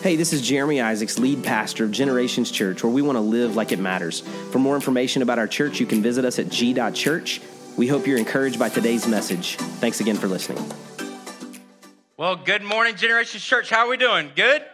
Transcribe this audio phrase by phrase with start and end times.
[0.00, 3.56] Hey, this is Jeremy Isaacs, lead pastor of Generations Church, where we want to live
[3.56, 4.20] like it matters.
[4.52, 7.40] For more information about our church, you can visit us at g.church.
[7.76, 9.56] We hope you're encouraged by today's message.
[9.56, 10.64] Thanks again for listening.
[12.16, 13.70] Well, good morning, Generations Church.
[13.70, 14.30] How are we doing?
[14.36, 14.64] Good?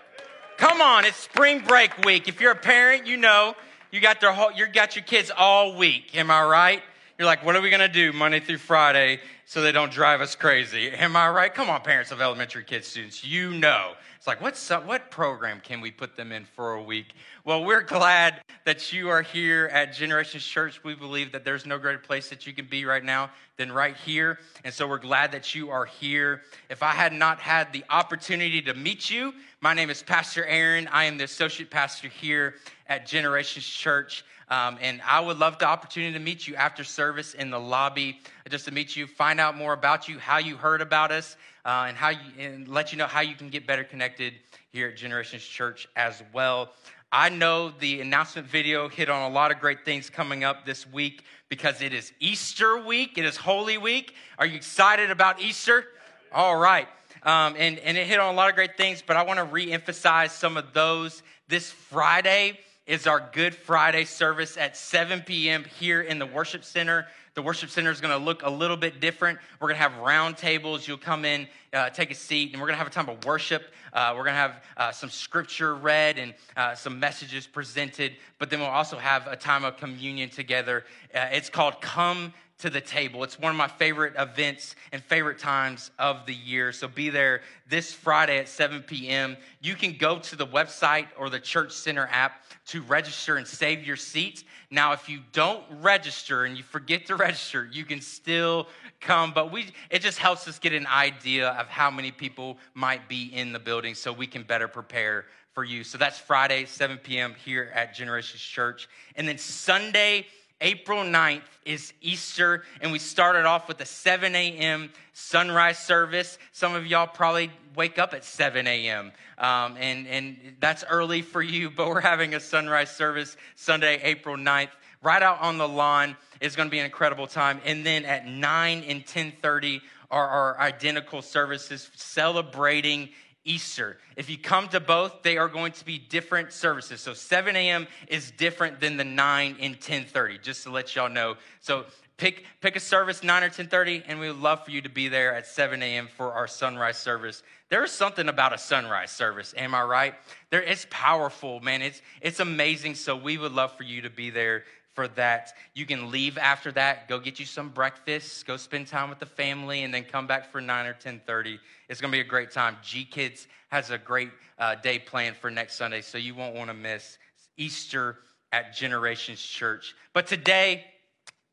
[0.58, 2.28] Come on, it's spring break week.
[2.28, 3.54] If you're a parent, you know
[3.90, 6.14] you got their whole, you got your kids all week.
[6.14, 6.82] Am I right?
[7.18, 10.20] You're like, what are we going to do Monday through Friday so they don't drive
[10.20, 10.90] us crazy?
[10.90, 11.54] Am I right?
[11.54, 13.94] Come on, parents of elementary kids, students, you know
[14.24, 17.12] it's like, what's, what program can we put them in for a week?
[17.44, 20.82] Well, we're glad that you are here at Generations Church.
[20.82, 23.94] We believe that there's no greater place that you can be right now than right
[23.94, 24.38] here.
[24.64, 26.40] And so we're glad that you are here.
[26.70, 30.88] If I had not had the opportunity to meet you, my name is Pastor Aaron.
[30.88, 32.54] I am the associate pastor here
[32.86, 34.24] at Generations Church.
[34.48, 38.20] Um, and I would love the opportunity to meet you after service in the lobby,
[38.48, 41.86] just to meet you, find out more about you, how you heard about us, uh,
[41.88, 44.34] and how you, and let you know how you can get better connected
[44.70, 46.72] here at Generations Church as well.
[47.10, 50.86] I know the announcement video hit on a lot of great things coming up this
[50.86, 53.16] week because it is Easter week.
[53.16, 54.14] It is Holy Week.
[54.36, 55.84] Are you excited about Easter?
[56.32, 56.88] All right.
[57.22, 59.44] Um, and, and it hit on a lot of great things, but I want to
[59.44, 61.22] re emphasize some of those.
[61.46, 65.64] This Friday is our Good Friday service at 7 p.m.
[65.78, 67.06] here in the worship center.
[67.32, 69.38] The worship center is going to look a little bit different.
[69.58, 70.86] We're going to have round tables.
[70.86, 73.24] You'll come in, uh, take a seat, and we're going to have a time of
[73.24, 73.64] worship.
[73.92, 78.50] Uh, we're going to have uh, some scripture read and uh, some messages presented, but
[78.50, 80.84] then we'll also have a time of communion together.
[81.14, 83.24] Uh, it's called Come to the table.
[83.24, 86.72] It's one of my favorite events and favorite times of the year.
[86.72, 89.36] So be there this Friday at 7 p.m.
[89.60, 93.84] You can go to the website or the Church Center app to register and save
[93.84, 94.44] your seat.
[94.70, 98.68] Now, if you don't register and you forget to register, you can still
[99.00, 103.08] come, but we it just helps us get an idea of how many people might
[103.08, 105.84] be in the building so we can better prepare for you.
[105.84, 107.34] So that's Friday, 7 p.m.
[107.44, 108.88] here at Generations Church.
[109.16, 110.26] And then Sunday,
[110.60, 114.90] April 9th is Easter, and we started off with a 7 a.m.
[115.12, 116.38] sunrise service.
[116.52, 121.42] Some of y'all probably wake up at 7 a.m., um, and, and that's early for
[121.42, 124.70] you, but we're having a sunrise service Sunday, April 9th,
[125.02, 126.16] right out on the lawn.
[126.40, 127.60] It's going to be an incredible time.
[127.64, 129.80] And then at 9 and 10.30
[130.10, 133.08] are our identical services celebrating
[133.44, 133.98] Easter.
[134.16, 137.00] If you come to both, they are going to be different services.
[137.00, 137.86] So 7 a.m.
[138.08, 141.36] is different than the 9 and 10:30, just to let y'all know.
[141.60, 141.84] So
[142.16, 145.08] pick pick a service 9 or 10:30, and we would love for you to be
[145.08, 146.08] there at 7 a.m.
[146.16, 147.42] for our sunrise service.
[147.68, 150.14] There is something about a sunrise service, am I right?
[150.50, 151.82] There it's powerful, man.
[151.82, 152.94] It's it's amazing.
[152.94, 155.52] So we would love for you to be there for that.
[155.74, 159.26] You can leave after that, go get you some breakfast, go spend time with the
[159.26, 161.58] family, and then come back for 9 or 10.30.
[161.88, 162.76] It's going to be a great time.
[162.82, 166.74] G-Kids has a great uh, day planned for next Sunday, so you won't want to
[166.74, 167.18] miss
[167.56, 168.18] Easter
[168.52, 169.94] at Generations Church.
[170.12, 170.84] But today,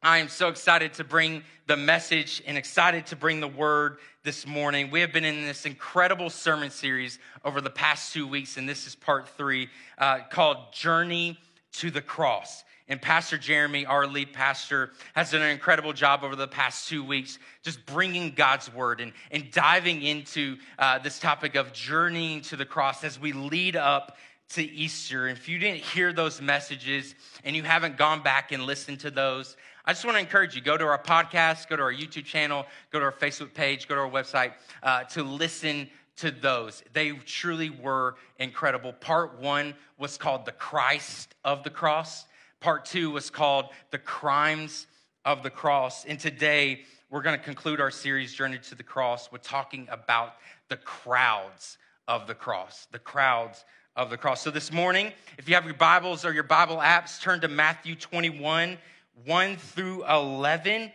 [0.04, 4.48] I am so excited to bring the message and excited to bring the word this
[4.48, 4.90] morning.
[4.90, 8.88] We have been in this incredible sermon series over the past two weeks, and this
[8.88, 11.38] is part three uh, called Journey
[11.74, 12.64] to the Cross.
[12.92, 17.06] And Pastor Jeremy, our lead pastor, has done an incredible job over the past two
[17.06, 22.58] weeks just bringing God's word and, and diving into uh, this topic of journeying to
[22.58, 24.18] the cross as we lead up
[24.50, 25.28] to Easter.
[25.28, 27.16] And if you didn't hear those messages
[27.46, 30.62] and you haven't gone back and listened to those, I just want to encourage you
[30.62, 33.96] go to our podcast, go to our YouTube channel, go to our Facebook page, go
[33.96, 34.52] to our website
[34.84, 36.84] uh, to listen to those.
[36.92, 38.92] They truly were incredible.
[38.92, 42.26] Part one was called The Christ of the Cross.
[42.62, 44.86] Part two was called The Crimes
[45.26, 46.06] of the Cross.
[46.06, 50.36] And today, we're going to conclude our series, Journey to the Cross, with talking about
[50.70, 52.88] the crowds of the cross.
[52.92, 54.44] The crowds of the cross.
[54.44, 57.96] So this morning, if you have your Bibles or your Bible apps, turn to Matthew
[57.96, 58.78] 21,
[59.26, 60.92] 1 through 11.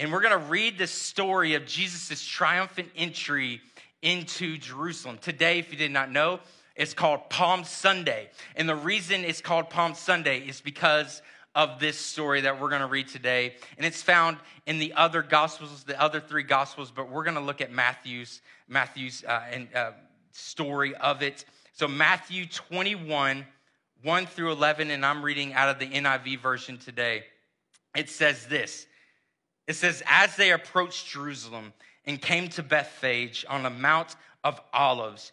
[0.00, 3.60] And we're going to read the story of Jesus' triumphant entry
[4.02, 5.18] into Jerusalem.
[5.22, 6.40] Today, if you did not know,
[6.76, 8.28] it's called Palm Sunday.
[8.54, 11.22] And the reason it's called Palm Sunday is because
[11.54, 13.54] of this story that we're going to read today.
[13.78, 14.36] And it's found
[14.66, 18.42] in the other gospels, the other three gospels, but we're going to look at Matthew's
[18.68, 19.92] Matthew's uh, and, uh,
[20.32, 21.44] story of it.
[21.72, 23.46] So Matthew 21,
[24.02, 27.24] 1 through 11, and I'm reading out of the NIV version today.
[27.96, 28.86] It says this.
[29.66, 31.72] It says, as they approached Jerusalem
[32.04, 34.14] and came to Bethphage on the Mount
[34.44, 35.32] of Olives,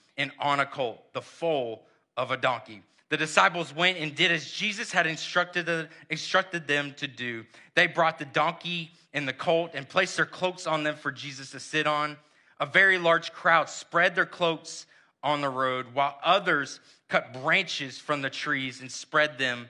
[0.17, 1.83] and on a colt, the foal
[2.17, 2.83] of a donkey.
[3.09, 7.45] The disciples went and did as Jesus had instructed, the, instructed them to do.
[7.75, 11.51] They brought the donkey and the colt and placed their cloaks on them for Jesus
[11.51, 12.17] to sit on.
[12.59, 14.85] A very large crowd spread their cloaks
[15.23, 16.79] on the road, while others
[17.09, 19.67] cut branches from the trees and spread them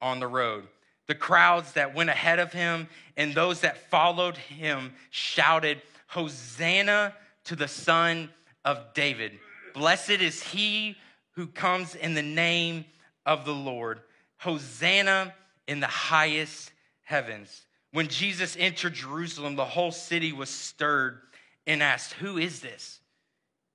[0.00, 0.68] on the road.
[1.06, 7.14] The crowds that went ahead of him and those that followed him shouted, Hosanna
[7.44, 8.30] to the Son
[8.64, 9.32] of David.
[9.74, 10.96] Blessed is he
[11.32, 12.86] who comes in the name
[13.26, 14.00] of the Lord.
[14.38, 15.34] Hosanna
[15.66, 16.70] in the highest
[17.02, 17.66] heavens.
[17.92, 21.20] When Jesus entered Jerusalem, the whole city was stirred
[21.66, 23.00] and asked, Who is this?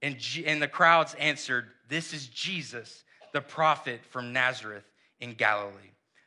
[0.01, 3.03] And, G- and the crowds answered, This is Jesus,
[3.33, 4.85] the prophet from Nazareth
[5.19, 5.73] in Galilee.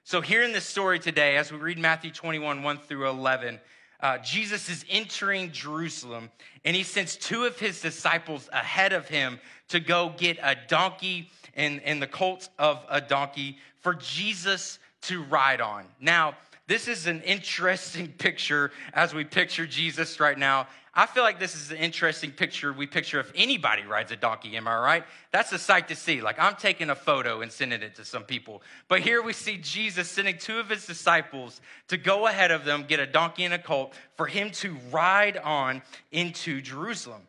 [0.04, 3.60] So, here in this story today, as we read Matthew 21, 1 through 11,
[4.02, 6.30] uh, Jesus is entering Jerusalem
[6.64, 9.38] and he sends two of his disciples ahead of him
[9.68, 15.22] to go get a donkey and, and the colt of a donkey for Jesus to
[15.24, 15.84] ride on.
[16.00, 16.34] Now,
[16.72, 21.54] this is an interesting picture as we picture Jesus right now I feel like this
[21.54, 25.04] is an interesting picture we picture if anybody rides a donkey, am I right?
[25.30, 26.20] That's a sight to see.
[26.20, 28.62] Like I'm taking a photo and sending it to some people.
[28.88, 32.84] But here we see Jesus sending two of his disciples to go ahead of them,
[32.86, 35.80] get a donkey and a colt for him to ride on
[36.10, 37.22] into Jerusalem.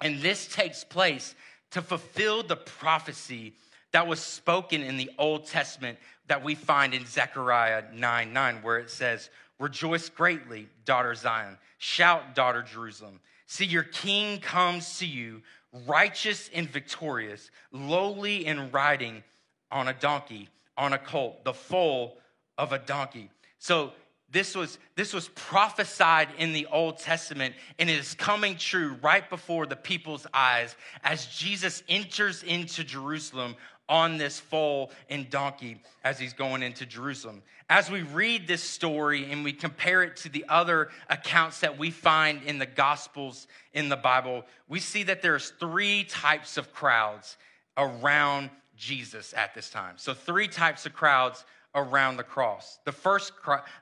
[0.00, 1.34] And this takes place
[1.72, 3.54] to fulfill the prophecy
[3.90, 8.78] that was spoken in the Old Testament that we find in Zechariah 9 9, where
[8.78, 11.58] it says, Rejoice greatly, daughter Zion.
[11.78, 13.20] Shout, daughter Jerusalem.
[13.46, 15.42] See, your king comes to you,
[15.86, 19.22] righteous and victorious, lowly and riding
[19.70, 22.18] on a donkey, on a colt, the foal
[22.58, 23.30] of a donkey.
[23.58, 23.92] So
[24.32, 29.28] this was this was prophesied in the old testament and it is coming true right
[29.28, 30.74] before the people's eyes
[31.04, 33.54] as jesus enters into jerusalem
[33.92, 37.42] on this foal and donkey as he's going into Jerusalem.
[37.68, 41.90] As we read this story and we compare it to the other accounts that we
[41.90, 47.36] find in the Gospels in the Bible, we see that there's three types of crowds
[47.76, 48.48] around
[48.78, 49.96] Jesus at this time.
[49.98, 52.78] So, three types of crowds around the cross.
[52.86, 53.32] The first,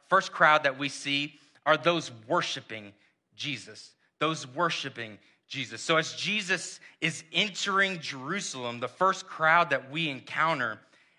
[0.08, 2.92] first crowd that we see are those worshiping
[3.36, 5.18] Jesus, those worshiping
[5.50, 5.82] Jesus.
[5.82, 10.78] So, as Jesus is entering Jerusalem, the first crowd that we encounter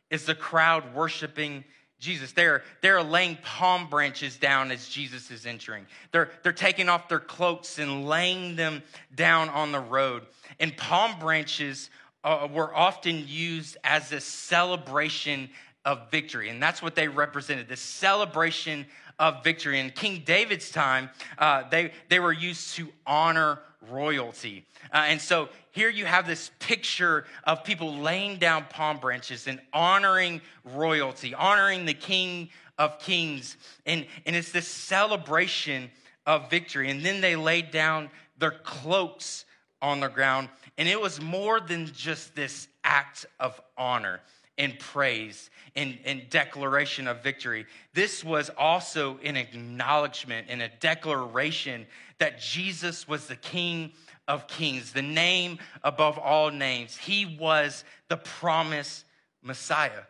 [0.10, 1.66] is the crowd worshiping
[2.00, 2.31] Jesus.
[2.31, 5.86] They're, they're laying palm branches down as Jesus is entering.
[6.13, 8.83] They're, they're taking off their cloaks and laying them
[9.13, 10.24] down on the road.
[10.62, 11.89] And palm branches
[12.24, 15.50] uh, were often used as a celebration
[15.83, 16.48] of victory.
[16.48, 18.86] And that's what they represented the celebration
[19.19, 19.78] of victory.
[19.78, 24.66] In King David's time, uh, they, they were used to honor royalty.
[24.94, 29.60] Uh, and so here you have this picture of people laying down palm branches and
[29.74, 33.57] honoring royalty, honoring the King of Kings.
[33.86, 35.89] And, and it's this celebration
[36.25, 36.89] of victory.
[36.89, 39.45] And then they laid down their cloaks
[39.81, 40.50] on the ground.
[40.78, 44.22] And it was more than just this act of honor
[44.57, 47.66] and praise and, and declaration of victory.
[47.94, 51.85] This was also an acknowledgement and a declaration
[52.19, 53.92] that Jesus was the King
[54.28, 56.97] of Kings, the name above all names.
[56.97, 59.06] He was the promised
[59.42, 60.04] Messiah.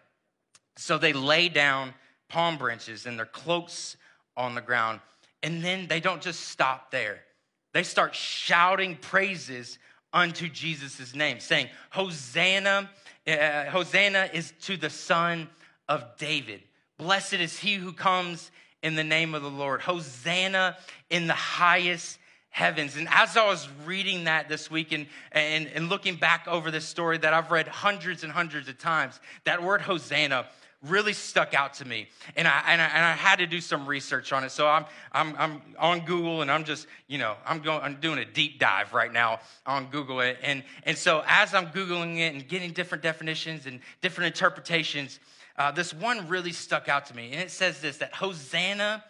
[0.75, 1.93] So they lay down
[2.27, 3.97] palm branches and their cloaks
[4.35, 4.99] on the ground.
[5.43, 7.21] And then they don't just stop there.
[7.73, 9.79] They start shouting praises
[10.13, 12.89] unto Jesus' name, saying, Hosanna
[13.27, 15.49] uh, Hosanna is to the Son
[15.87, 16.61] of David.
[16.97, 18.51] Blessed is he who comes
[18.83, 19.81] in the name of the Lord.
[19.81, 20.77] Hosanna
[21.09, 22.17] in the highest
[22.49, 22.97] heavens.
[22.97, 26.85] And as I was reading that this week and, and, and looking back over this
[26.85, 30.45] story that I've read hundreds and hundreds of times, that word Hosanna
[30.87, 32.07] really stuck out to me.
[32.35, 34.51] And I, and I, and I had to do some research on it.
[34.51, 38.19] So I'm, I'm, I'm on Google and I'm just, you know, I'm, going, I'm doing
[38.19, 40.21] a deep dive right now on Google.
[40.21, 45.19] And, and so as I'm Googling it and getting different definitions and different interpretations,
[45.57, 47.31] uh, this one really stuck out to me.
[47.31, 49.03] And it says this that Hosanna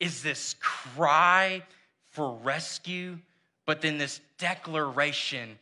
[0.00, 1.62] is this cry
[2.10, 3.18] for rescue,
[3.66, 5.58] but then this declaration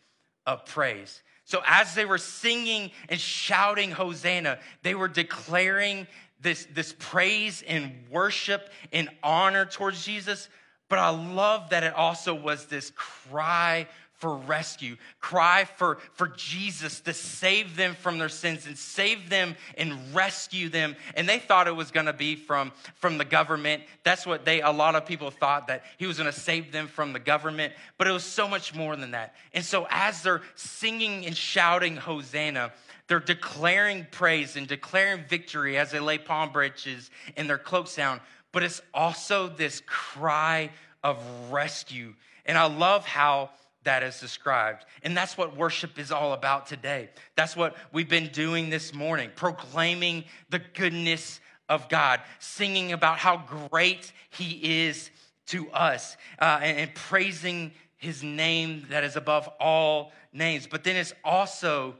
[0.46, 1.22] of praise.
[1.52, 6.06] So as they were singing and shouting Hosanna, they were declaring
[6.40, 10.48] this, this praise and worship and honor towards Jesus.
[10.88, 13.86] But I love that it also was this cry
[14.22, 19.56] for rescue, cry for, for Jesus to save them from their sins and save them
[19.76, 20.94] and rescue them.
[21.16, 23.82] And they thought it was to be from, from the government.
[24.04, 27.12] That's what they, a lot of people thought that he was to save them from
[27.12, 29.34] the government, but it was so much more than that.
[29.54, 32.72] And so as they're singing and shouting Hosanna,
[33.08, 38.20] they're declaring praise and declaring victory as they lay palm branches in their cloaks down.
[38.52, 40.70] But it's also this cry
[41.02, 41.18] of
[41.50, 42.14] rescue.
[42.46, 43.50] And I love how
[43.84, 44.84] that is described.
[45.02, 47.10] And that's what worship is all about today.
[47.36, 53.42] That's what we've been doing this morning, proclaiming the goodness of God, singing about how
[53.70, 55.10] great He is
[55.46, 60.66] to us, uh, and, and praising His name that is above all names.
[60.66, 61.94] But then it's also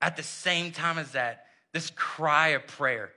[0.00, 3.10] at the same time as that, this cry of prayer,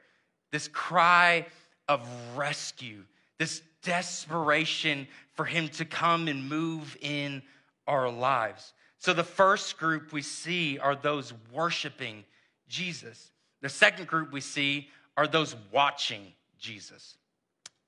[0.52, 1.46] this cry
[1.88, 3.04] of rescue,
[3.38, 7.42] this desperation for Him to come and move in
[7.90, 8.74] our lives.
[9.00, 12.24] So the first group we see are those worshiping
[12.68, 13.32] Jesus.
[13.62, 16.22] The second group we see are those watching
[16.60, 17.18] Jesus,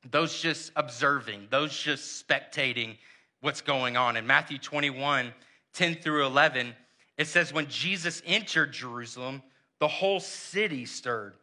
[0.09, 2.97] those just observing, those just spectating
[3.41, 4.17] what's going on.
[4.17, 5.33] In Matthew 21
[5.73, 6.75] 10 through 11,
[7.17, 9.41] it says, When Jesus entered Jerusalem,
[9.79, 11.33] the whole city stirred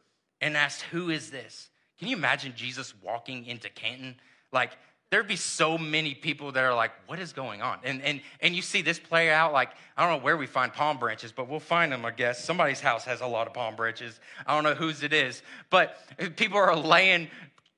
[0.40, 1.70] and asked, Who is this?
[1.98, 4.16] Can you imagine Jesus walking into Canton?
[4.52, 4.72] Like,
[5.10, 7.78] there'd be so many people that are like, what is going on?
[7.82, 10.72] And, and, and you see this play out like, I don't know where we find
[10.72, 12.44] palm branches, but we'll find them, I guess.
[12.44, 14.20] Somebody's house has a lot of palm branches.
[14.46, 15.96] I don't know whose it is, but
[16.36, 17.28] people are laying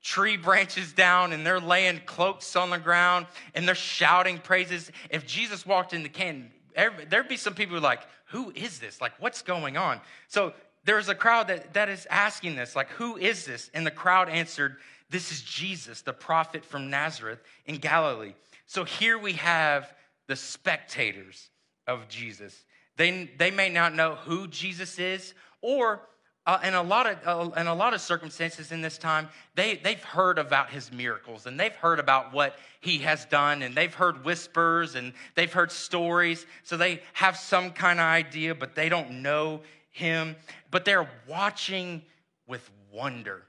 [0.03, 4.91] tree branches down and they're laying cloaks on the ground and they're shouting praises.
[5.09, 8.99] If Jesus walked in the can, there'd be some people like, who is this?
[8.99, 10.01] Like, what's going on?
[10.27, 13.69] So there's a crowd that, that is asking this, like, who is this?
[13.73, 14.77] And the crowd answered,
[15.11, 18.33] this is Jesus, the prophet from Nazareth in Galilee.
[18.65, 19.93] So here we have
[20.27, 21.49] the spectators
[21.85, 22.63] of Jesus.
[22.95, 26.01] They, they may not know who Jesus is, or
[26.45, 29.75] uh, in a lot of uh, in a lot of circumstances in this time, they
[29.75, 33.93] they've heard about his miracles and they've heard about what he has done and they've
[33.93, 38.89] heard whispers and they've heard stories, so they have some kind of idea, but they
[38.89, 40.35] don't know him.
[40.71, 42.01] But they're watching
[42.47, 43.43] with wonder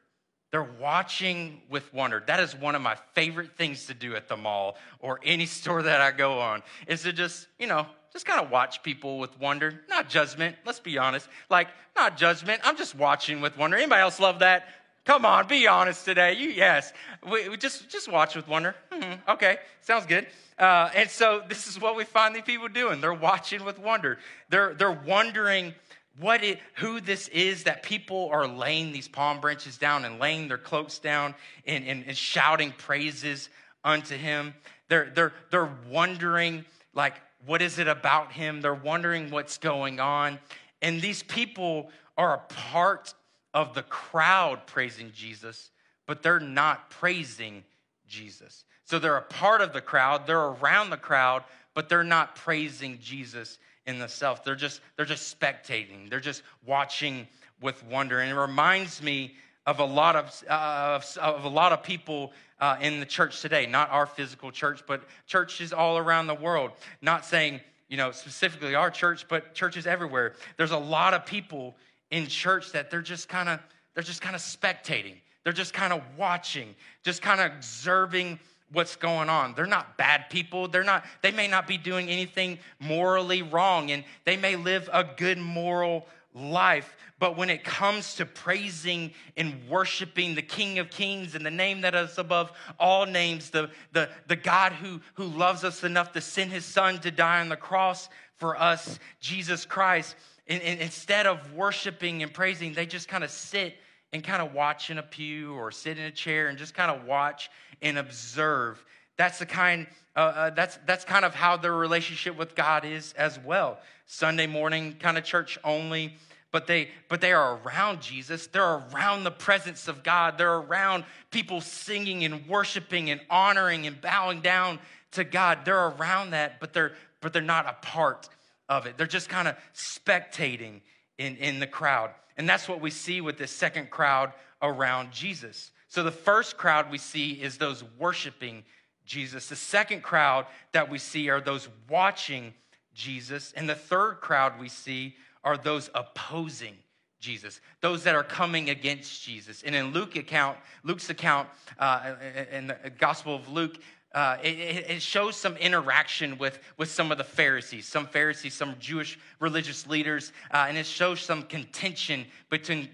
[0.53, 2.23] they're watching with wonder.
[2.27, 5.83] That is one of my favorite things to do at the mall or any store
[5.83, 9.41] that I go on is to just, you know, just kind of watch people with
[9.41, 10.55] wonder, not judgment.
[10.67, 11.27] Let's be honest.
[11.49, 12.61] Like, not judgment.
[12.63, 13.79] I'm just watching with wonder.
[13.79, 14.69] Anybody else love that?
[15.05, 16.35] Come on, be honest today.
[16.35, 16.93] You yes,
[17.29, 18.77] we, we just just watch with wonder.
[18.93, 19.31] Mm-hmm.
[19.31, 20.29] Okay, sounds good.
[20.59, 23.01] Uh, and so this is what we find these people doing.
[23.01, 24.19] They're watching with wonder.
[24.49, 25.75] They're they're wondering
[26.19, 30.49] what it, who this is that people are laying these palm branches down and laying
[30.49, 31.35] their cloaks down
[31.67, 33.49] and, and, and shouting praises
[33.85, 34.55] unto him.
[34.89, 36.65] They're, they're, they're wondering,
[36.95, 37.15] like,
[37.47, 38.61] what is it about him?
[38.61, 40.39] They're wondering what's going on.
[40.81, 43.15] And these people are a part
[43.55, 45.71] of the crowd praising Jesus,
[46.07, 47.65] but they're not praising
[48.07, 48.65] Jesus.
[48.85, 52.99] So they're a part of the crowd, they're around the crowd, but they're not praising
[53.01, 54.45] Jesus in the self.
[54.45, 56.09] They're just they're just spectating.
[56.11, 57.27] They're just watching
[57.61, 59.35] with wonder, and it reminds me
[59.67, 63.41] of a lot of uh, of, of, a lot of people uh, in the church
[63.41, 63.67] today.
[63.67, 66.73] Not our physical church, but churches all around the world.
[67.01, 70.35] Not saying you know specifically our church, but churches everywhere.
[70.57, 71.77] There's a lot of people
[72.11, 73.61] in church that they're just kind of
[73.95, 75.17] they're just kind of spectating.
[75.45, 78.39] They're just kind of watching, just kind of observing
[78.73, 79.55] what's going on.
[79.55, 80.69] They're not bad people.
[80.69, 85.05] They're not they may not be doing anything morally wrong and they may live a
[85.05, 91.35] good moral life, but when it comes to praising and worshiping the King of Kings
[91.35, 95.63] and the name that is above all names, the, the, the God who, who loves
[95.63, 100.17] us enough to send his son to die on the cross for us, Jesus Christ,
[100.49, 103.77] and, and instead of worshiping and praising, they just kind of sit
[104.13, 106.91] and kind of watch in a pew or sit in a chair and just kind
[106.91, 107.51] of watch
[107.81, 108.85] and observe.
[109.17, 109.87] That's the kind.
[110.15, 113.79] Uh, uh, that's that's kind of how their relationship with God is as well.
[114.07, 116.15] Sunday morning kind of church only,
[116.51, 118.47] but they but they are around Jesus.
[118.47, 120.37] They're around the presence of God.
[120.37, 124.79] They're around people singing and worshiping and honoring and bowing down
[125.13, 125.61] to God.
[125.65, 128.29] They're around that, but they're but they're not a part
[128.69, 128.99] of it.
[128.99, 130.81] They're just kind of spectating
[131.19, 132.11] in, in the crowd.
[132.37, 135.71] And that's what we see with this second crowd around Jesus.
[135.89, 138.65] So the first crowd we see is those worshiping
[139.05, 139.49] Jesus.
[139.49, 142.55] The second crowd that we see are those watching
[142.95, 143.53] Jesus.
[143.57, 146.77] And the third crowd we see are those opposing
[147.23, 149.63] Jesus, those that are coming against Jesus.
[149.63, 152.15] And in Luke account, Luke's account, uh,
[152.51, 153.79] in the Gospel of Luke,
[154.15, 158.75] uh, it, it, shows some interaction with, with some of the Pharisees, some Pharisees, some
[158.79, 162.89] Jewish religious leaders, uh, and it shows some contention between,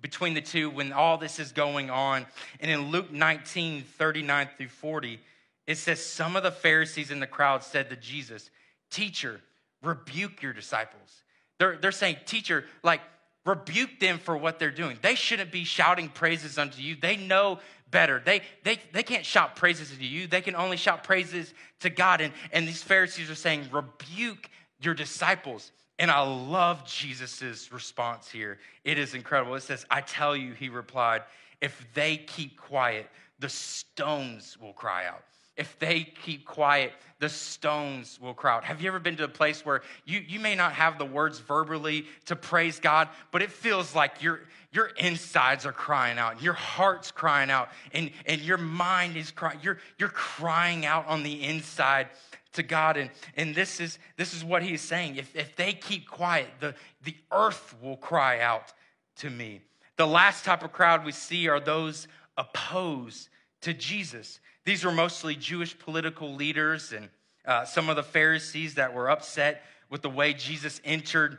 [0.00, 2.24] between the two when all this is going on.
[2.60, 5.20] And in Luke 19, 39 through 40,
[5.66, 8.50] it says, Some of the Pharisees in the crowd said to Jesus,
[8.90, 9.40] Teacher,
[9.82, 11.22] rebuke your disciples.
[11.58, 13.00] They're, they're saying, Teacher, like,
[13.44, 14.98] rebuke them for what they're doing.
[15.02, 16.96] They shouldn't be shouting praises unto you.
[16.96, 17.58] They know
[17.90, 18.22] better.
[18.24, 22.20] They, they, they can't shout praises to you, they can only shout praises to God.
[22.20, 24.48] And, and these Pharisees are saying, rebuke
[24.80, 25.70] your disciples.
[25.98, 28.58] And I love Jesus's response here.
[28.84, 29.54] It is incredible.
[29.54, 31.22] It says, I tell you, he replied,
[31.60, 33.08] if they keep quiet,
[33.38, 35.22] the stones will cry out
[35.56, 38.64] if they keep quiet, the stones will cry out.
[38.64, 41.38] Have you ever been to a place where you, you may not have the words
[41.38, 44.40] verbally to praise God, but it feels like your,
[44.72, 49.58] your insides are crying out, your heart's crying out, and, and your mind is crying.
[49.62, 52.08] You're, you're crying out on the inside
[52.54, 52.96] to God.
[52.96, 55.16] And, and this, is, this is what he's saying.
[55.16, 58.72] If, if they keep quiet, the, the earth will cry out
[59.16, 59.60] to me.
[59.96, 63.28] The last type of crowd we see are those opposed
[63.60, 64.40] to Jesus.
[64.64, 67.08] These were mostly Jewish political leaders and
[67.44, 71.38] uh, some of the Pharisees that were upset with the way Jesus entered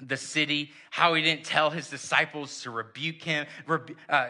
[0.00, 4.28] the city, how he didn't tell his disciples to rebuke him, rebu- uh,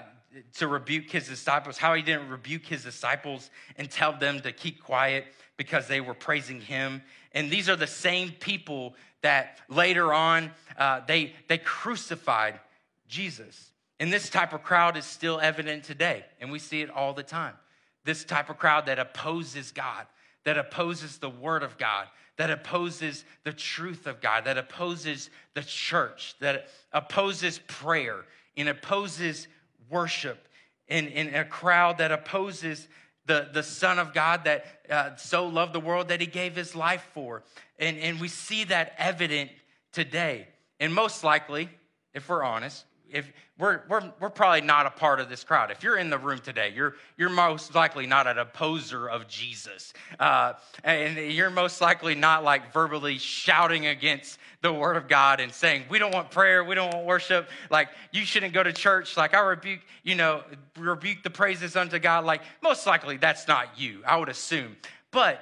[0.57, 4.83] to rebuke his disciples, how he didn't rebuke his disciples and tell them to keep
[4.83, 7.03] quiet because they were praising him.
[7.33, 12.59] And these are the same people that later on uh, they, they crucified
[13.09, 13.73] Jesus.
[13.99, 17.23] And this type of crowd is still evident today, and we see it all the
[17.23, 17.55] time
[18.05, 20.07] this type of crowd that opposes God,
[20.45, 25.63] that opposes the word of God, that opposes the truth of God, that opposes the
[25.63, 28.25] church, that opposes prayer
[28.57, 29.47] and opposes
[29.91, 30.49] worship,
[30.89, 32.89] in, in a crowd that opposes
[33.27, 36.75] the, the Son of God that uh, so loved the world that he gave his
[36.75, 37.45] life for.
[37.79, 39.51] And, and we see that evident
[39.93, 40.49] today.
[40.81, 41.69] And most likely,
[42.13, 45.71] if we're honest, if we're, we're, we're probably not a part of this crowd.
[45.71, 49.93] If you're in the room today, you're, you're most likely not an opposer of Jesus.
[50.19, 55.53] Uh, and you're most likely not like verbally shouting against the word of God and
[55.53, 57.49] saying, we don't want prayer, we don't want worship.
[57.71, 59.17] Like, you shouldn't go to church.
[59.17, 60.43] Like, I rebuke, you know,
[60.79, 62.25] rebuke the praises unto God.
[62.25, 64.77] Like, most likely that's not you, I would assume.
[65.11, 65.41] But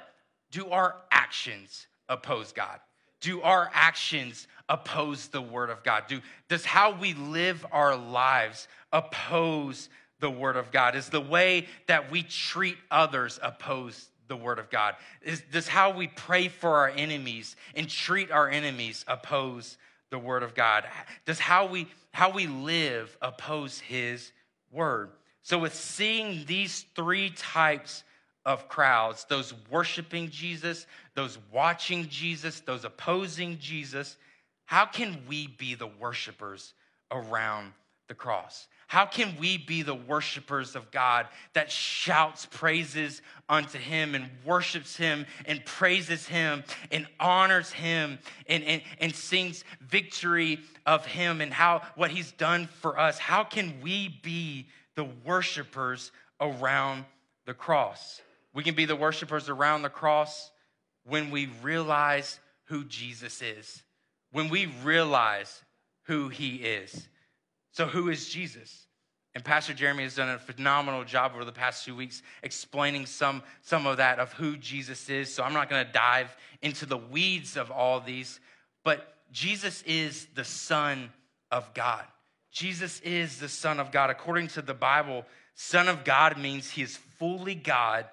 [0.51, 2.79] do our actions oppose God?
[3.21, 6.03] Do our actions oppose the word of God?
[6.07, 10.95] Do, does how we live our lives oppose the word of God?
[10.95, 14.95] Is the way that we treat others oppose the word of God?
[15.21, 19.77] Is, does how we pray for our enemies and treat our enemies oppose
[20.11, 20.85] the word of God?
[21.25, 24.31] Does how we how we live oppose his
[24.71, 25.11] word?
[25.41, 28.03] So with seeing these three types
[28.49, 34.17] of crowds, those worshiping Jesus, those watching Jesus, those opposing Jesus,
[34.65, 36.73] how can we be the worshipers
[37.11, 37.73] around
[38.07, 38.67] the cross?
[38.87, 44.97] How can we be the worshipers of God that shouts praises unto Him and worships
[44.97, 51.53] Him and praises Him and honors Him and, and, and sings victory of Him and
[51.53, 53.19] how what He's done for us?
[53.19, 57.05] How can we be the worshipers around
[57.45, 58.23] the cross?
[58.53, 60.51] We can be the worshipers around the cross
[61.05, 63.83] when we realize who Jesus is
[64.31, 65.63] when we realize
[66.03, 67.07] who he is.
[67.71, 68.87] So, who is Jesus?
[69.35, 73.43] And Pastor Jeremy has done a phenomenal job over the past few weeks explaining some,
[73.61, 75.33] some of that of who Jesus is.
[75.33, 78.39] So I'm not going to dive into the weeds of all these,
[78.83, 81.11] but Jesus is the Son
[81.51, 82.03] of God.
[82.51, 84.09] Jesus is the Son of God.
[84.09, 88.05] According to the Bible, Son of God means he is fully God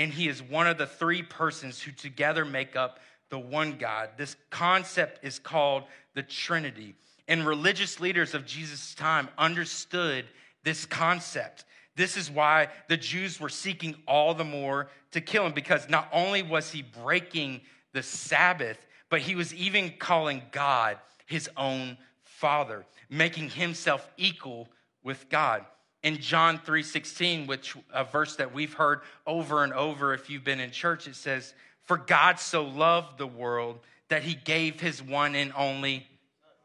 [0.00, 4.08] and he is one of the three persons who together make up the one God.
[4.16, 5.84] This concept is called
[6.14, 6.94] the Trinity.
[7.28, 10.24] And religious leaders of Jesus' time understood
[10.64, 11.66] this concept.
[11.96, 16.08] This is why the Jews were seeking all the more to kill him, because not
[16.14, 17.60] only was he breaking
[17.92, 18.78] the Sabbath,
[19.10, 24.66] but he was even calling God his own father, making himself equal
[25.04, 25.66] with God.
[26.02, 30.60] In John 3:16, which a verse that we've heard over and over if you've been
[30.60, 35.34] in church, it says, for God so loved the world that he gave his one
[35.34, 36.06] and only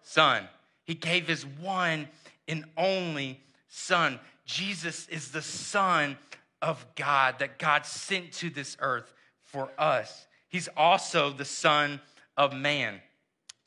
[0.04, 0.48] Son.
[0.84, 2.08] He gave his one
[2.48, 4.20] and only Son.
[4.46, 6.18] Jesus is the Son
[6.62, 10.28] of God that God sent to this earth for us.
[10.48, 12.00] He's also the Son
[12.38, 13.02] of man.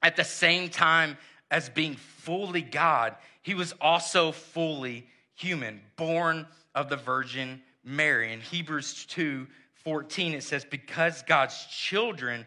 [0.02, 1.18] At the same time
[1.50, 5.06] as being fully God, he was also fully
[5.38, 8.32] human, born of the Virgin Mary.
[8.32, 9.46] In Hebrews 2
[9.84, 12.44] 14, it says, Because God's children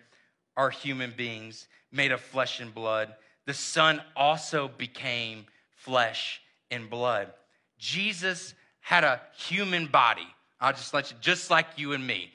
[0.58, 3.14] are human beings made of flesh and blood,
[3.46, 7.32] the Son also became flesh and blood.
[7.80, 10.28] Jesus had a human body.
[10.60, 12.32] I'll just let you, just like you and me.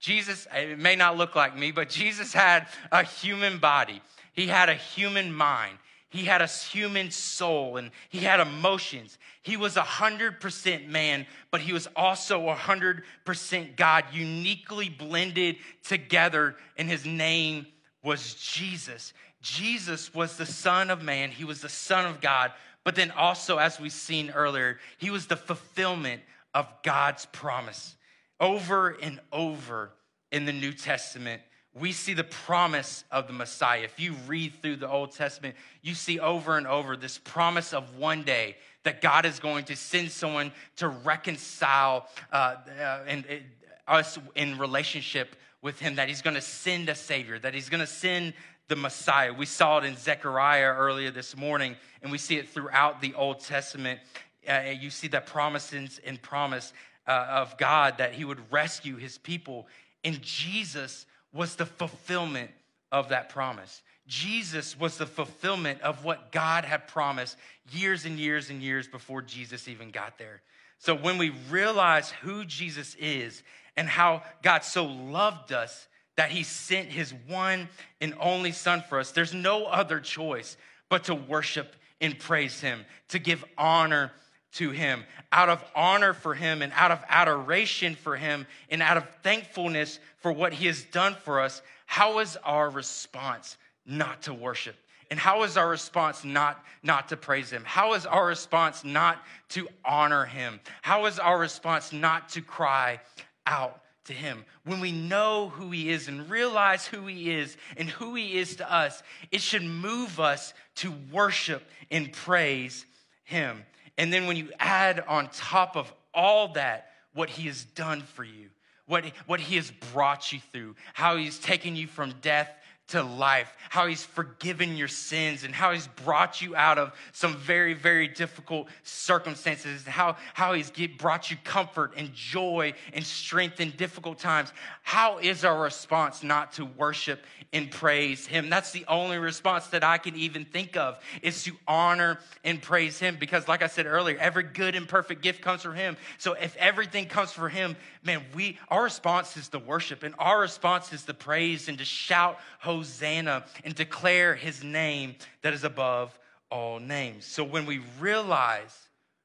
[0.00, 4.02] Jesus, it may not look like me, but Jesus had a human body.
[4.32, 5.78] He had a human mind.
[6.10, 9.16] He had a human soul and he had emotions.
[9.42, 17.06] He was 100% man, but he was also 100% God, uniquely blended together, and his
[17.06, 17.66] name
[18.02, 19.12] was Jesus.
[19.40, 23.58] Jesus was the Son of Man, he was the Son of God, but then also,
[23.58, 26.22] as we've seen earlier, he was the fulfillment
[26.54, 27.94] of God's promise.
[28.40, 29.92] Over and over
[30.32, 31.42] in the New Testament,
[31.74, 33.82] we see the promise of the Messiah.
[33.82, 37.96] If you read through the Old Testament, you see over and over this promise of
[37.96, 43.90] one day that God is going to send someone to reconcile uh, uh, and, uh,
[43.90, 47.80] us in relationship with Him, that He's going to send a Savior, that He's going
[47.80, 48.34] to send
[48.66, 49.32] the Messiah.
[49.32, 53.40] We saw it in Zechariah earlier this morning, and we see it throughout the Old
[53.40, 54.00] Testament.
[54.48, 56.72] Uh, you see that promises and promise
[57.06, 59.68] uh, of God that He would rescue His people.
[60.02, 62.50] And Jesus was the fulfillment
[62.92, 63.82] of that promise.
[64.06, 67.36] Jesus was the fulfillment of what God had promised
[67.70, 70.42] years and years and years before Jesus even got there.
[70.78, 73.42] So when we realize who Jesus is
[73.76, 77.68] and how God so loved us that he sent his one
[78.00, 80.56] and only son for us, there's no other choice
[80.88, 84.10] but to worship and praise him, to give honor
[84.52, 88.96] to him, out of honor for him and out of adoration for him and out
[88.96, 94.34] of thankfulness for what he has done for us, how is our response not to
[94.34, 94.76] worship?
[95.10, 97.64] And how is our response not, not to praise him?
[97.64, 99.18] How is our response not
[99.50, 100.60] to honor him?
[100.82, 103.00] How is our response not to cry
[103.46, 104.44] out to him?
[104.64, 108.56] When we know who he is and realize who he is and who he is
[108.56, 112.86] to us, it should move us to worship and praise
[113.24, 113.64] him.
[113.98, 118.24] And then when you add on top of all that, what he has done for
[118.24, 118.50] you,
[118.86, 122.50] what, what he has brought you through, how he's taken you from death
[122.90, 127.36] to life, how he's forgiven your sins, and how he's brought you out of some
[127.36, 133.60] very, very difficult circumstances, how, how he's get, brought you comfort and joy and strength
[133.60, 134.52] in difficult times.
[134.82, 138.50] How is our response not to worship and praise him?
[138.50, 142.98] That's the only response that I can even think of is to honor and praise
[142.98, 145.96] him because, like I said earlier, every good and perfect gift comes from him.
[146.18, 150.40] So if everything comes from him, man, we our response is to worship and our
[150.40, 156.18] response is to praise and to shout Hosanna and declare his name that is above
[156.50, 157.24] all names.
[157.24, 158.76] So when we realize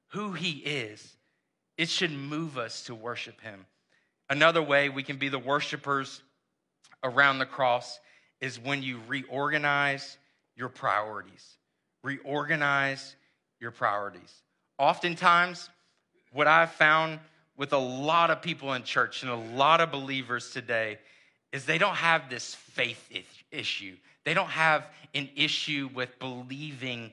[0.08, 1.16] who he is,
[1.76, 3.66] it should move us to worship him.
[4.30, 6.22] Another way we can be the worshipers
[7.02, 8.00] around the cross
[8.40, 10.18] is when you reorganize
[10.56, 11.58] your priorities.
[12.02, 13.16] Reorganize
[13.60, 14.42] your priorities.
[14.78, 15.70] Oftentimes,
[16.32, 17.18] what I've found
[17.56, 20.98] with a lot of people in church and a lot of believers today
[21.52, 23.10] is they don't have this faith
[23.50, 23.96] issue.
[24.24, 27.12] They don't have an issue with believing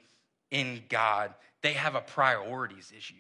[0.52, 1.34] in God.
[1.62, 3.16] They have a priorities issue.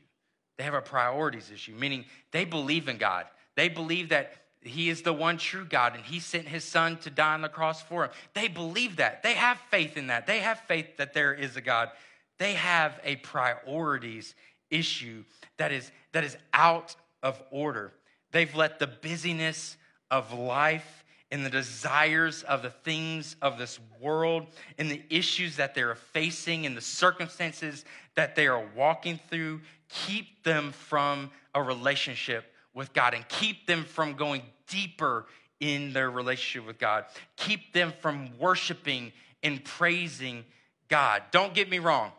[0.57, 3.25] They have a priorities issue, meaning they believe in God.
[3.55, 7.09] They believe that He is the one true God and He sent His Son to
[7.09, 8.15] die on the cross for them.
[8.33, 9.23] They believe that.
[9.23, 10.27] They have faith in that.
[10.27, 11.89] They have faith that there is a God.
[12.37, 14.35] They have a priorities
[14.69, 15.23] issue
[15.57, 17.91] that is, that is out of order.
[18.31, 19.77] They've let the busyness
[20.11, 24.45] of life and the desires of the things of this world
[24.77, 30.43] and the issues that they're facing and the circumstances that they are walking through keep
[30.43, 35.25] them from a relationship with God and keep them from going deeper
[35.59, 37.05] in their relationship with God.
[37.37, 40.43] Keep them from worshiping and praising
[40.87, 41.23] God.
[41.31, 42.11] Don't get me wrong.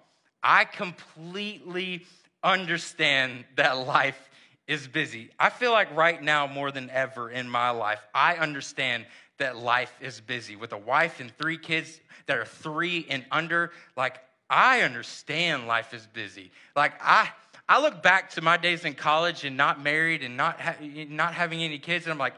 [0.42, 2.04] I completely
[2.42, 4.30] understand that life
[4.66, 5.30] is busy.
[5.38, 9.06] I feel like right now, more than ever in my life, I understand
[9.38, 10.56] that life is busy.
[10.56, 15.92] With a wife and three kids that are three and under, like, I understand life
[15.94, 16.50] is busy.
[16.76, 17.28] Like, I.
[17.66, 20.76] I look back to my days in college and not married and not ha-
[21.08, 22.34] not having any kids, and I'm like,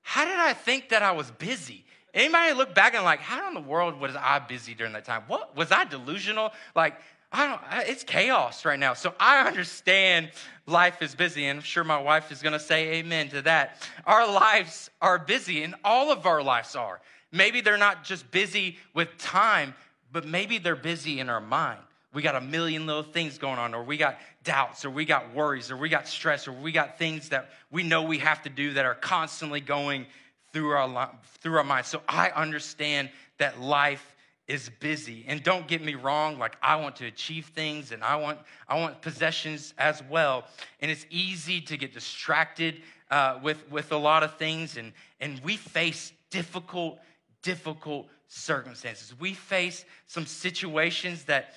[0.00, 1.84] how did I think that I was busy?
[2.14, 5.24] Anybody look back and like, how in the world was I busy during that time?
[5.26, 6.52] What was I delusional?
[6.74, 6.98] Like,
[7.32, 8.94] I don't, it's chaos right now.
[8.94, 10.30] So I understand
[10.66, 13.88] life is busy, and I'm sure my wife is going to say amen to that.
[14.04, 17.00] Our lives are busy, and all of our lives are.
[17.30, 19.74] Maybe they're not just busy with time,
[20.12, 21.78] but maybe they're busy in our mind.
[22.12, 25.32] we got a million little things going on, or we got doubts, or we got
[25.32, 28.50] worries, or we got stress, or we got things that we know we have to
[28.50, 30.06] do that are constantly going
[30.52, 31.88] through our, through our minds.
[31.88, 34.16] So I understand that life
[34.50, 35.24] is busy.
[35.28, 38.78] And don't get me wrong, like I want to achieve things and I want I
[38.78, 40.44] want possessions as well.
[40.80, 45.40] And it's easy to get distracted uh, with with a lot of things, and and
[45.44, 46.98] we face difficult
[47.42, 49.14] difficult circumstances.
[49.18, 51.54] We face some situations that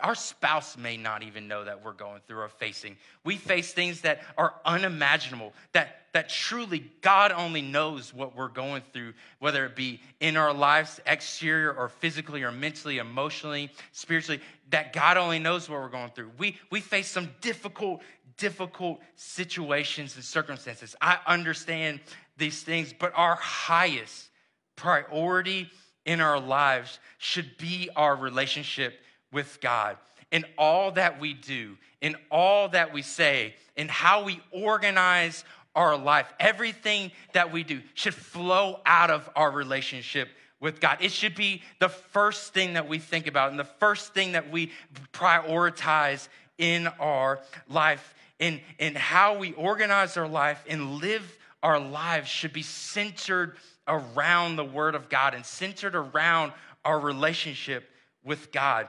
[0.00, 2.96] our spouse may not even know that we're going through or facing.
[3.24, 8.82] We face things that are unimaginable, that, that truly God only knows what we're going
[8.92, 14.92] through, whether it be in our lives, exterior or physically or mentally, emotionally, spiritually, that
[14.92, 16.30] God only knows what we're going through.
[16.38, 18.02] We, we face some difficult,
[18.36, 20.96] difficult situations and circumstances.
[21.00, 22.00] I understand
[22.36, 24.30] these things, but our highest
[24.76, 25.70] priority
[26.04, 28.98] in our lives should be our relationship
[29.34, 29.98] with God.
[30.30, 35.44] In all that we do, in all that we say, in how we organize
[35.74, 40.28] our life, everything that we do should flow out of our relationship
[40.60, 40.98] with God.
[41.00, 44.50] It should be the first thing that we think about and the first thing that
[44.50, 44.70] we
[45.12, 48.14] prioritize in our life.
[48.38, 53.56] In, in how we organize our life and live our lives should be centered
[53.88, 56.52] around the Word of God and centered around
[56.84, 57.88] our relationship
[58.24, 58.88] with God.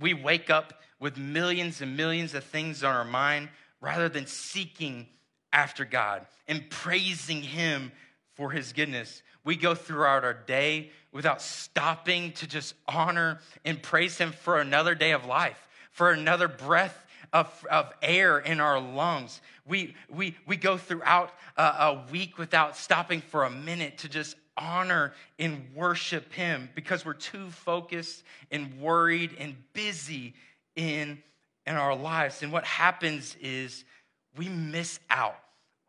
[0.00, 3.48] We wake up with millions and millions of things on our mind
[3.80, 5.08] rather than seeking
[5.52, 7.92] after God and praising Him
[8.34, 9.22] for His goodness.
[9.44, 14.94] We go throughout our day without stopping to just honor and praise Him for another
[14.94, 19.40] day of life, for another breath of, of air in our lungs.
[19.66, 24.36] We, we, we go throughout a, a week without stopping for a minute to just
[24.56, 30.34] honor and worship Him because we're too focused and worried and busy
[30.76, 31.22] in,
[31.66, 32.42] in our lives.
[32.42, 33.84] And what happens is
[34.36, 35.38] we miss out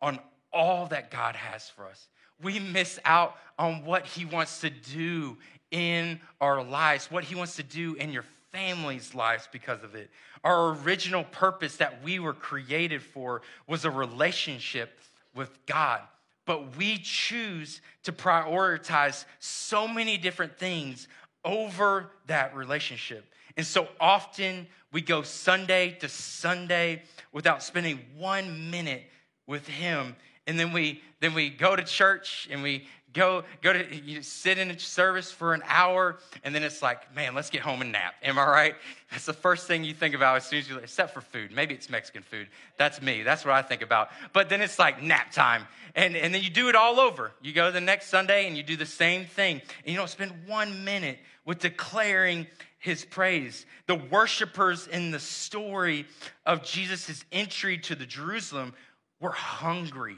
[0.01, 0.19] on
[0.51, 2.07] all that God has for us.
[2.41, 5.37] We miss out on what He wants to do
[5.71, 10.09] in our lives, what He wants to do in your family's lives because of it.
[10.43, 14.99] Our original purpose that we were created for was a relationship
[15.35, 16.01] with God.
[16.45, 21.07] But we choose to prioritize so many different things
[21.43, 23.25] over that relationship.
[23.57, 29.03] And so often we go Sunday to Sunday without spending one minute
[29.47, 30.15] with Him.
[30.45, 34.57] And then we then we go to church and we go go to you sit
[34.57, 37.91] in a service for an hour and then it's like man let's get home and
[37.91, 38.15] nap.
[38.23, 38.75] Am i right?
[39.11, 41.51] That's the first thing you think about as soon as you except for food.
[41.51, 42.47] Maybe it's mexican food.
[42.77, 43.23] That's me.
[43.23, 44.09] That's what i think about.
[44.33, 45.67] But then it's like nap time.
[45.95, 47.31] And, and then you do it all over.
[47.41, 49.61] You go the next sunday and you do the same thing.
[49.85, 52.47] And you don't spend one minute with declaring
[52.79, 53.65] his praise.
[53.87, 56.05] The worshipers in the story
[56.45, 58.73] of jesus' entry to the jerusalem
[59.19, 60.17] were hungry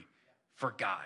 [0.56, 1.04] for god